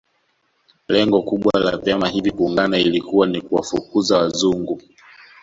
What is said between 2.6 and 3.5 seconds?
ilikuwa ni